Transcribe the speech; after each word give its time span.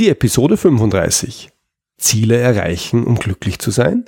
Die 0.00 0.08
Episode 0.08 0.56
35. 0.56 1.50
Ziele 1.98 2.38
erreichen, 2.38 3.04
um 3.04 3.16
glücklich 3.16 3.58
zu 3.58 3.70
sein? 3.70 4.06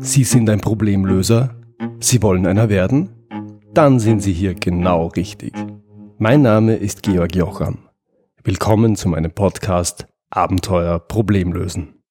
Sie 0.00 0.24
sind 0.24 0.50
ein 0.50 0.60
Problemlöser? 0.60 1.54
Sie 2.00 2.20
wollen 2.24 2.48
einer 2.48 2.68
werden? 2.68 3.10
Dann 3.72 4.00
sind 4.00 4.18
Sie 4.18 4.32
hier 4.32 4.54
genau 4.54 5.06
richtig. 5.06 5.54
Mein 6.18 6.42
Name 6.42 6.74
ist 6.74 7.04
Georg 7.04 7.36
Jocham. 7.36 7.88
Willkommen 8.42 8.96
zu 8.96 9.08
meinem 9.08 9.30
Podcast 9.30 10.08
Abenteuer 10.30 10.98
Problemlösen. 10.98 12.02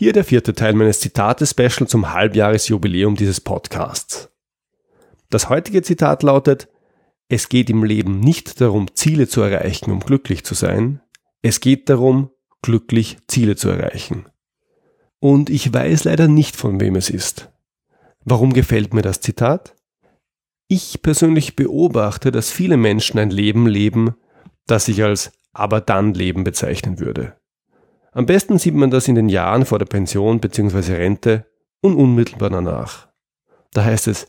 Hier 0.00 0.14
der 0.14 0.24
vierte 0.24 0.54
Teil 0.54 0.72
meines 0.72 1.00
Zitate-Special 1.00 1.86
zum 1.86 2.14
Halbjahresjubiläum 2.14 3.16
dieses 3.16 3.38
Podcasts. 3.38 4.30
Das 5.28 5.50
heutige 5.50 5.82
Zitat 5.82 6.22
lautet, 6.22 6.70
es 7.28 7.50
geht 7.50 7.68
im 7.68 7.84
Leben 7.84 8.18
nicht 8.18 8.62
darum, 8.62 8.86
Ziele 8.94 9.28
zu 9.28 9.42
erreichen, 9.42 9.90
um 9.90 10.00
glücklich 10.00 10.42
zu 10.42 10.54
sein, 10.54 11.02
es 11.42 11.60
geht 11.60 11.90
darum, 11.90 12.30
glücklich 12.62 13.18
Ziele 13.28 13.56
zu 13.56 13.68
erreichen. 13.68 14.24
Und 15.18 15.50
ich 15.50 15.70
weiß 15.70 16.04
leider 16.04 16.28
nicht, 16.28 16.56
von 16.56 16.80
wem 16.80 16.96
es 16.96 17.10
ist. 17.10 17.50
Warum 18.24 18.54
gefällt 18.54 18.94
mir 18.94 19.02
das 19.02 19.20
Zitat? 19.20 19.76
Ich 20.66 21.02
persönlich 21.02 21.56
beobachte, 21.56 22.32
dass 22.32 22.50
viele 22.50 22.78
Menschen 22.78 23.20
ein 23.20 23.30
Leben 23.30 23.66
leben, 23.66 24.14
das 24.66 24.88
ich 24.88 25.04
als 25.04 25.32
aber 25.52 25.82
dann 25.82 26.14
Leben 26.14 26.42
bezeichnen 26.42 27.00
würde. 27.00 27.38
Am 28.12 28.26
besten 28.26 28.58
sieht 28.58 28.74
man 28.74 28.90
das 28.90 29.08
in 29.08 29.14
den 29.14 29.28
Jahren 29.28 29.64
vor 29.64 29.78
der 29.78 29.86
Pension 29.86 30.40
bzw. 30.40 30.94
Rente 30.94 31.46
und 31.80 31.94
unmittelbar 31.94 32.50
danach. 32.50 33.08
Da 33.72 33.84
heißt 33.84 34.08
es, 34.08 34.28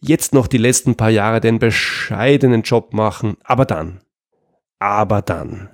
jetzt 0.00 0.34
noch 0.34 0.46
die 0.46 0.58
letzten 0.58 0.94
paar 0.94 1.10
Jahre 1.10 1.40
den 1.40 1.58
bescheidenen 1.58 2.62
Job 2.62 2.92
machen, 2.92 3.36
aber 3.44 3.64
dann, 3.64 4.02
aber 4.78 5.22
dann. 5.22 5.70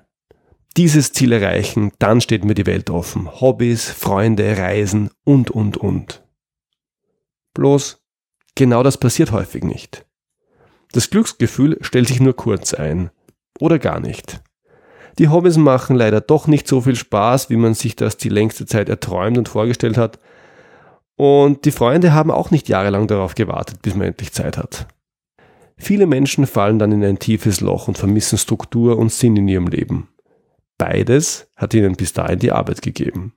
Dieses 0.77 1.13
Ziel 1.13 1.33
erreichen, 1.33 1.91
dann 1.99 2.21
steht 2.21 2.45
mir 2.45 2.55
die 2.55 2.67
Welt 2.67 2.89
offen. 2.89 3.41
Hobbys, 3.41 3.91
Freunde, 3.91 4.57
Reisen 4.57 5.11
und, 5.25 5.51
und, 5.51 5.77
und. 5.77 6.23
Bloß, 7.55 8.01
genau 8.55 8.85
das 8.85 8.97
passiert 8.97 9.33
häufig 9.33 9.65
nicht. 9.65 10.07
Das 10.93 11.11
Glücksgefühl 11.11 11.79
stellt 11.81 12.07
sich 12.07 12.21
nur 12.21 12.37
kurz 12.37 12.75
ein. 12.75 13.11
Oder 13.59 13.81
gar 13.81 13.99
nicht. 13.99 14.41
Die 15.19 15.29
Hobbys 15.29 15.57
machen 15.57 15.97
leider 15.97 16.21
doch 16.21 16.47
nicht 16.47 16.69
so 16.69 16.81
viel 16.81 16.95
Spaß, 16.95 17.51
wie 17.51 17.57
man 17.57 17.75
sich 17.75 17.97
das 17.97 18.17
die 18.17 18.29
längste 18.29 18.67
Zeit 18.67 18.89
erträumt 18.89 19.37
und 19.37 19.49
vorgestellt 19.49 19.99
hat. 19.99 20.21
Und 21.17 21.65
die 21.65 21.73
Freunde 21.73 22.15
haben 22.15 22.31
auch 22.31 22.53
nicht 22.53 22.69
jahrelang 22.69 23.09
darauf 23.09 23.35
gewartet, 23.35 23.83
bis 23.83 23.97
man 23.97 24.07
endlich 24.07 24.33
Zeit 24.33 24.57
hat. 24.57 24.87
Viele 25.77 26.07
Menschen 26.07 26.47
fallen 26.47 26.79
dann 26.79 26.93
in 26.93 27.05
ein 27.05 27.19
tiefes 27.19 27.61
Loch 27.61 27.89
und 27.89 27.99
vermissen 27.99 28.39
Struktur 28.39 28.97
und 28.97 29.13
Sinn 29.13 29.37
in 29.37 29.49
ihrem 29.49 29.67
Leben. 29.67 30.09
Beides 30.77 31.51
hat 31.57 31.75
ihnen 31.75 31.97
bis 31.97 32.13
dahin 32.13 32.39
die 32.39 32.53
Arbeit 32.53 32.83
gegeben. 32.83 33.35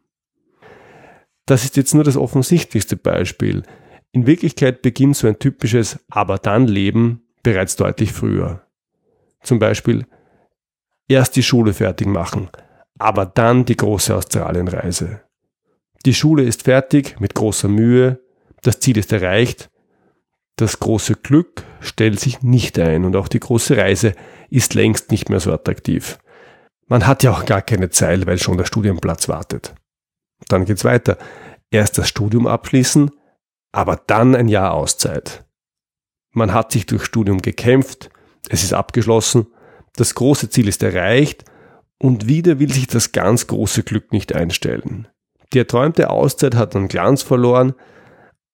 Das 1.47 1.63
ist 1.63 1.75
jetzt 1.75 1.95
nur 1.95 2.03
das 2.03 2.17
offensichtlichste 2.17 2.95
Beispiel. 2.95 3.63
In 4.11 4.27
Wirklichkeit 4.27 4.83
beginnt 4.83 5.17
so 5.17 5.27
ein 5.27 5.39
typisches 5.39 5.99
Aber 6.09 6.37
dann 6.37 6.67
Leben 6.67 7.23
bereits 7.41 7.75
deutlich 7.75 8.11
früher. 8.11 8.61
Zum 9.41 9.57
Beispiel 9.57 10.05
erst 11.11 11.35
die 11.35 11.43
Schule 11.43 11.73
fertig 11.73 12.07
machen, 12.07 12.49
aber 12.97 13.25
dann 13.25 13.65
die 13.65 13.77
große 13.77 14.15
Australienreise. 14.15 15.21
Die 16.05 16.13
Schule 16.13 16.43
ist 16.43 16.63
fertig 16.63 17.19
mit 17.19 17.35
großer 17.35 17.67
Mühe, 17.67 18.19
das 18.61 18.79
Ziel 18.79 18.97
ist 18.97 19.11
erreicht, 19.11 19.69
das 20.55 20.79
große 20.79 21.15
Glück 21.15 21.63
stellt 21.79 22.19
sich 22.19 22.41
nicht 22.41 22.77
ein 22.77 23.05
und 23.05 23.15
auch 23.15 23.27
die 23.27 23.39
große 23.39 23.77
Reise 23.77 24.13
ist 24.49 24.73
längst 24.73 25.11
nicht 25.11 25.29
mehr 25.29 25.39
so 25.39 25.51
attraktiv. 25.51 26.19
Man 26.87 27.07
hat 27.07 27.23
ja 27.23 27.31
auch 27.31 27.45
gar 27.45 27.61
keine 27.61 27.89
Zeit, 27.89 28.25
weil 28.27 28.37
schon 28.37 28.57
der 28.57 28.65
Studienplatz 28.65 29.29
wartet. 29.29 29.73
Dann 30.47 30.65
geht's 30.65 30.83
weiter. 30.83 31.17
Erst 31.71 31.97
das 31.97 32.09
Studium 32.09 32.47
abschließen, 32.47 33.11
aber 33.71 33.95
dann 34.07 34.35
ein 34.35 34.49
Jahr 34.49 34.73
Auszeit. 34.73 35.45
Man 36.33 36.53
hat 36.53 36.71
sich 36.71 36.85
durch 36.85 37.05
Studium 37.05 37.41
gekämpft, 37.41 38.09
es 38.49 38.63
ist 38.63 38.73
abgeschlossen 38.73 39.47
das 39.95 40.15
große 40.15 40.49
Ziel 40.49 40.67
ist 40.67 40.83
erreicht 40.83 41.45
und 41.97 42.27
wieder 42.27 42.59
will 42.59 42.71
sich 42.71 42.87
das 42.87 43.11
ganz 43.11 43.47
große 43.47 43.83
Glück 43.83 44.11
nicht 44.11 44.33
einstellen. 44.33 45.07
Die 45.53 45.59
erträumte 45.59 46.09
Auszeit 46.09 46.55
hat 46.55 46.75
an 46.75 46.87
Glanz 46.87 47.21
verloren, 47.21 47.73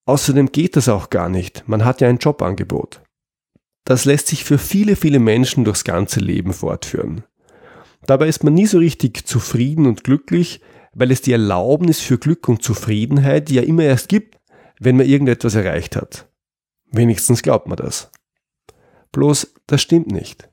außerdem 0.06 0.52
geht 0.52 0.76
das 0.76 0.90
auch 0.90 1.10
gar 1.10 1.30
nicht, 1.30 1.64
man 1.68 1.86
hat 1.86 2.02
ja 2.02 2.10
ein 2.10 2.18
Jobangebot. 2.18 3.02
Das 3.86 4.04
lässt 4.04 4.28
sich 4.28 4.44
für 4.44 4.58
viele, 4.58 4.96
viele 4.96 5.20
Menschen 5.20 5.64
durchs 5.64 5.84
ganze 5.84 6.20
Leben 6.20 6.52
fortführen. 6.52 7.24
Dabei 8.06 8.28
ist 8.28 8.44
man 8.44 8.54
nie 8.54 8.66
so 8.66 8.80
richtig 8.80 9.26
zufrieden 9.26 9.86
und 9.86 10.04
glücklich, 10.04 10.62
weil 10.94 11.12
es 11.12 11.22
die 11.22 11.32
Erlaubnis 11.32 12.00
für 12.00 12.18
Glück 12.18 12.50
und 12.50 12.64
Zufriedenheit 12.64 13.50
ja 13.50 13.62
immer 13.62 13.84
erst 13.84 14.10
gibt, 14.10 14.40
wenn 14.80 14.98
man 14.98 15.06
irgendetwas 15.06 15.56
erreicht 15.56 15.96
hat. 15.96 16.28
Wenigstens 16.92 17.44
glaubt 17.44 17.68
man 17.68 17.78
das. 17.78 18.12
Bloß, 19.12 19.54
das 19.68 19.82
stimmt 19.82 20.12
nicht. 20.12 20.50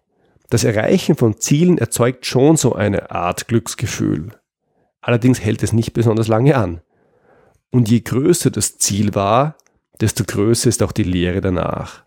Das 0.54 0.62
Erreichen 0.62 1.16
von 1.16 1.40
Zielen 1.40 1.78
erzeugt 1.78 2.26
schon 2.26 2.56
so 2.56 2.76
eine 2.76 3.10
Art 3.10 3.48
Glücksgefühl. 3.48 4.38
Allerdings 5.00 5.40
hält 5.40 5.64
es 5.64 5.72
nicht 5.72 5.94
besonders 5.94 6.28
lange 6.28 6.54
an. 6.56 6.80
Und 7.72 7.90
je 7.90 7.98
größer 7.98 8.52
das 8.52 8.78
Ziel 8.78 9.16
war, 9.16 9.56
desto 10.00 10.22
größer 10.22 10.68
ist 10.68 10.84
auch 10.84 10.92
die 10.92 11.02
Lehre 11.02 11.40
danach. 11.40 12.04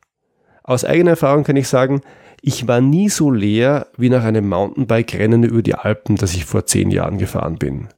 Aus 0.64 0.86
eigener 0.86 1.10
Erfahrung 1.10 1.44
kann 1.44 1.58
ich 1.58 1.68
sagen, 1.68 2.00
ich 2.42 2.70
war 2.70 2.80
nie 2.80 3.10
so 3.10 3.32
leer 3.32 3.88
wie 3.98 4.08
nach 4.08 4.24
einem 4.24 4.48
Mountainbike-Rennen 4.48 5.44
über 5.44 5.62
die 5.62 5.76
Alpen, 5.76 6.16
das 6.16 6.34
ich 6.34 6.46
vor 6.46 6.66
zehn 6.66 6.90
Jahren 6.90 7.18
gefahren 7.18 7.58
bin. 7.58 7.90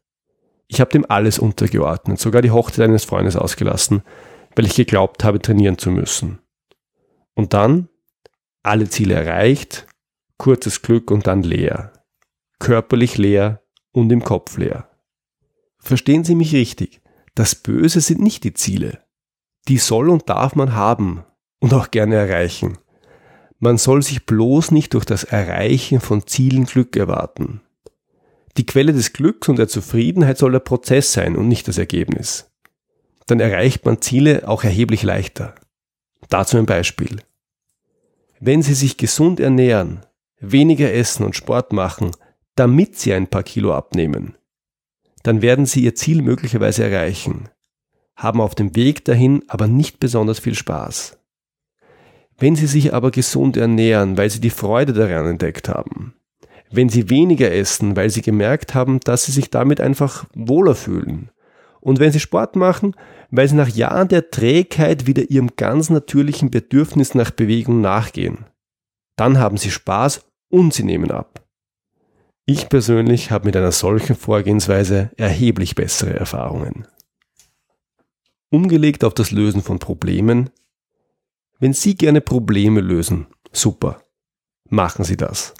Ich 0.67 0.81
habe 0.81 0.89
dem 0.89 1.05
alles 1.07 1.37
untergeordnet, 1.37 2.17
sogar 2.17 2.41
die 2.41 2.49
Hochzeit 2.49 2.85
eines 2.85 3.05
Freundes 3.05 3.35
ausgelassen, 3.35 4.01
weil 4.55 4.65
ich 4.65 4.73
geglaubt 4.73 5.23
habe, 5.23 5.43
trainieren 5.43 5.77
zu 5.77 5.91
müssen. 5.91 6.39
Und 7.35 7.53
dann 7.53 7.87
alle 8.63 8.89
Ziele 8.89 9.13
erreicht, 9.13 9.85
kurzes 10.39 10.81
Glück 10.81 11.11
und 11.11 11.27
dann 11.27 11.43
leer. 11.43 11.93
Körperlich 12.57 13.19
leer 13.19 13.61
und 13.91 14.11
im 14.11 14.23
Kopf 14.23 14.57
leer. 14.57 14.89
Verstehen 15.77 16.23
Sie 16.23 16.33
mich 16.33 16.53
richtig, 16.53 17.01
das 17.35 17.53
Böse 17.53 18.01
sind 18.01 18.21
nicht 18.21 18.43
die 18.43 18.55
Ziele. 18.55 19.03
Die 19.67 19.77
soll 19.77 20.09
und 20.09 20.27
darf 20.29 20.55
man 20.55 20.73
haben 20.73 21.23
und 21.59 21.73
auch 21.75 21.91
gerne 21.91 22.15
erreichen. 22.15 22.79
Man 23.59 23.77
soll 23.77 24.01
sich 24.01 24.25
bloß 24.25 24.71
nicht 24.71 24.93
durch 24.93 25.05
das 25.05 25.25
Erreichen 25.25 25.99
von 25.99 26.25
Zielen 26.25 26.65
Glück 26.65 26.95
erwarten. 26.95 27.61
Die 28.57 28.65
Quelle 28.65 28.93
des 28.93 29.13
Glücks 29.13 29.47
und 29.49 29.59
der 29.59 29.67
Zufriedenheit 29.67 30.37
soll 30.37 30.53
der 30.53 30.59
Prozess 30.59 31.13
sein 31.13 31.35
und 31.35 31.47
nicht 31.47 31.67
das 31.67 31.77
Ergebnis. 31.77 32.51
Dann 33.27 33.39
erreicht 33.39 33.85
man 33.85 34.01
Ziele 34.01 34.47
auch 34.47 34.63
erheblich 34.63 35.03
leichter. 35.03 35.55
Dazu 36.29 36.57
ein 36.57 36.65
Beispiel. 36.65 37.21
Wenn 38.39 38.61
Sie 38.61 38.73
sich 38.73 38.97
gesund 38.97 39.39
ernähren, 39.39 40.05
weniger 40.39 40.93
essen 40.93 41.25
und 41.25 41.35
Sport 41.35 41.73
machen, 41.73 42.11
damit 42.55 42.97
sie 42.97 43.13
ein 43.13 43.27
paar 43.27 43.43
Kilo 43.43 43.73
abnehmen, 43.73 44.35
dann 45.23 45.41
werden 45.41 45.65
sie 45.65 45.83
ihr 45.83 45.95
Ziel 45.95 46.21
möglicherweise 46.21 46.83
erreichen, 46.83 47.49
haben 48.15 48.41
auf 48.41 48.55
dem 48.55 48.75
Weg 48.75 49.05
dahin 49.05 49.43
aber 49.47 49.67
nicht 49.67 49.99
besonders 49.99 50.39
viel 50.39 50.55
Spaß. 50.55 51.17
Wenn 52.37 52.55
sie 52.55 52.67
sich 52.67 52.93
aber 52.93 53.11
gesund 53.11 53.57
ernähren, 53.57 54.17
weil 54.17 54.29
sie 54.29 54.39
die 54.39 54.49
Freude 54.49 54.93
daran 54.93 55.27
entdeckt 55.27 55.67
haben, 55.67 56.13
wenn 56.71 56.89
sie 56.89 57.09
weniger 57.09 57.51
essen, 57.51 57.95
weil 57.95 58.09
sie 58.09 58.21
gemerkt 58.21 58.75
haben, 58.75 58.99
dass 59.01 59.25
sie 59.25 59.31
sich 59.31 59.49
damit 59.49 59.81
einfach 59.81 60.25
wohler 60.33 60.75
fühlen, 60.75 61.31
und 61.81 61.99
wenn 61.99 62.11
sie 62.11 62.19
Sport 62.19 62.55
machen, 62.55 62.93
weil 63.31 63.47
sie 63.47 63.55
nach 63.55 63.69
Jahren 63.69 64.09
der 64.09 64.31
Trägheit 64.31 65.07
wieder 65.07 65.29
ihrem 65.29 65.55
ganz 65.55 65.89
natürlichen 65.89 66.51
Bedürfnis 66.51 67.15
nach 67.15 67.31
Bewegung 67.31 67.79
nachgehen, 67.79 68.45
dann 69.15 69.37
haben 69.37 69.57
sie 69.57 69.71
Spaß 69.71 70.28
und 70.49 70.73
sie 70.73 70.83
nehmen 70.83 71.11
ab. 71.11 71.45
Ich 72.45 72.67
persönlich 72.67 73.29
habe 73.29 73.45
mit 73.45 73.55
einer 73.55 73.71
solchen 73.71 74.15
Vorgehensweise 74.15 75.11
erheblich 75.17 75.75
bessere 75.75 76.13
Erfahrungen. 76.13 76.87
Umgelegt 78.49 79.03
auf 79.03 79.13
das 79.13 79.29
Lösen 79.29 79.61
von 79.61 79.77
Problemen. 79.77 80.49
Wenn 81.59 81.73
Sie 81.73 81.95
gerne 81.95 82.21
Probleme 82.21 82.81
lösen, 82.81 83.27
super. 83.51 84.01
Machen 84.67 85.03
Sie 85.03 85.17
das. 85.17 85.53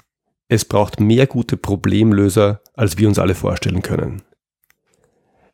Es 0.48 0.64
braucht 0.64 0.98
mehr 0.98 1.28
gute 1.28 1.56
Problemlöser, 1.56 2.60
als 2.74 2.98
wir 2.98 3.06
uns 3.06 3.20
alle 3.20 3.36
vorstellen 3.36 3.82
können. 3.82 4.22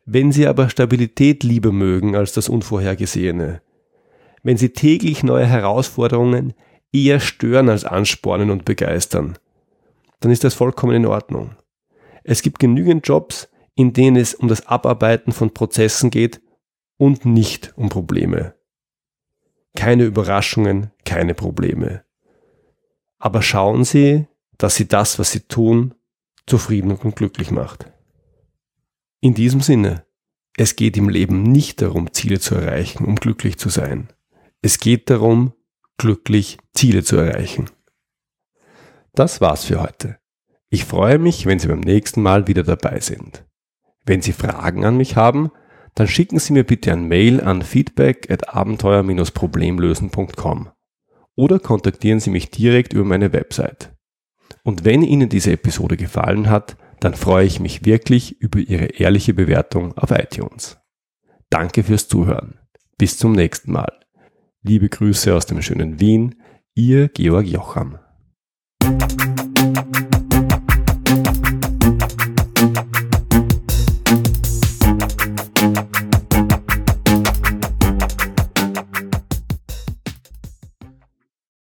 Wenn 0.05 0.31
Sie 0.31 0.47
aber 0.47 0.69
Stabilität 0.69 1.43
lieber 1.43 1.71
mögen 1.71 2.15
als 2.15 2.31
das 2.31 2.49
Unvorhergesehene, 2.49 3.61
wenn 4.41 4.57
Sie 4.57 4.69
täglich 4.69 5.21
neue 5.21 5.45
Herausforderungen 5.45 6.53
eher 6.91 7.19
stören 7.19 7.69
als 7.69 7.85
anspornen 7.85 8.49
und 8.49 8.65
begeistern, 8.65 9.37
dann 10.19 10.31
ist 10.31 10.43
das 10.43 10.53
vollkommen 10.53 10.95
in 10.95 11.05
Ordnung. 11.05 11.55
Es 12.23 12.41
gibt 12.41 12.59
genügend 12.59 13.07
Jobs, 13.07 13.49
in 13.75 13.93
denen 13.93 14.17
es 14.17 14.33
um 14.33 14.47
das 14.47 14.67
Abarbeiten 14.67 15.31
von 15.31 15.53
Prozessen 15.53 16.09
geht 16.09 16.41
und 16.97 17.25
nicht 17.25 17.73
um 17.77 17.89
Probleme. 17.89 18.55
Keine 19.75 20.05
Überraschungen, 20.05 20.91
keine 21.05 21.35
Probleme. 21.35 22.03
Aber 23.19 23.41
schauen 23.41 23.83
Sie, 23.83 24.27
dass 24.57 24.75
Sie 24.75 24.87
das, 24.87 25.19
was 25.19 25.31
Sie 25.31 25.41
tun, 25.41 25.93
zufrieden 26.47 26.91
und 26.91 27.15
glücklich 27.15 27.51
macht. 27.51 27.91
In 29.19 29.33
diesem 29.33 29.61
Sinne, 29.61 30.05
es 30.57 30.75
geht 30.75 30.97
im 30.97 31.09
Leben 31.09 31.43
nicht 31.43 31.81
darum, 31.81 32.11
Ziele 32.13 32.39
zu 32.39 32.55
erreichen, 32.55 33.05
um 33.05 33.15
glücklich 33.15 33.57
zu 33.57 33.69
sein. 33.69 34.09
Es 34.61 34.79
geht 34.79 35.09
darum, 35.09 35.53
glücklich 35.97 36.57
Ziele 36.73 37.03
zu 37.03 37.17
erreichen. 37.17 37.69
Das 39.13 39.41
war's 39.41 39.65
für 39.65 39.81
heute. 39.81 40.17
Ich 40.69 40.85
freue 40.85 41.17
mich, 41.17 41.45
wenn 41.45 41.59
Sie 41.59 41.67
beim 41.67 41.79
nächsten 41.79 42.21
Mal 42.21 42.47
wieder 42.47 42.63
dabei 42.63 42.99
sind. 42.99 43.45
Wenn 44.05 44.21
Sie 44.21 44.33
Fragen 44.33 44.85
an 44.85 44.97
mich 44.97 45.15
haben, 45.15 45.51
dann 45.95 46.07
schicken 46.07 46.39
Sie 46.39 46.53
mir 46.53 46.63
bitte 46.63 46.91
ein 46.91 47.07
Mail 47.07 47.41
an 47.41 47.63
feedback 47.63 48.29
at 48.29 48.53
abenteuer-problemlösen.com 48.53 50.69
oder 51.35 51.59
kontaktieren 51.59 52.19
Sie 52.19 52.29
mich 52.29 52.51
direkt 52.51 52.93
über 52.93 53.05
meine 53.05 53.33
Website. 53.33 53.93
Und 54.63 54.85
wenn 54.85 55.01
Ihnen 55.01 55.29
diese 55.29 55.53
Episode 55.53 55.97
gefallen 55.97 56.49
hat, 56.49 56.77
dann 56.99 57.13
freue 57.13 57.45
ich 57.45 57.59
mich 57.59 57.85
wirklich 57.85 58.41
über 58.41 58.59
Ihre 58.59 58.85
ehrliche 58.85 59.33
Bewertung 59.33 59.97
auf 59.97 60.11
iTunes. 60.11 60.77
Danke 61.49 61.83
fürs 61.83 62.07
Zuhören. 62.07 62.59
Bis 62.97 63.17
zum 63.17 63.31
nächsten 63.31 63.71
Mal. 63.71 64.06
Liebe 64.67 64.89
Grüße 64.89 65.33
aus 65.33 65.45
dem 65.45 65.61
schönen 65.61 66.01
Wien, 66.01 66.35
Ihr 66.75 67.07
Georg 67.07 67.47
Jocham. 67.47 67.99